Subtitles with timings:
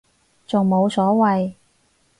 [0.47, 1.53] 仲冇所謂